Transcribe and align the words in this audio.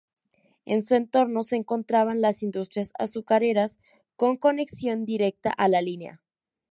En 0.65 0.81
su 0.81 0.95
entorno 0.95 1.43
se 1.43 1.57
encontraban 1.57 2.21
las 2.21 2.41
industrias 2.41 2.91
azucareras 2.97 3.77
con 4.15 4.35
conexión 4.35 5.05
directa 5.05 5.51
a 5.51 5.67
la 5.67 5.83
línea. 5.83 6.23